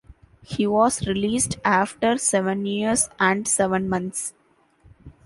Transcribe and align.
He 0.41 0.65
was 0.65 1.05
released 1.05 1.59
after 1.63 2.17
seven 2.17 2.65
years 2.65 3.07
and 3.19 3.47
seven 3.47 3.87
months. 3.87 4.33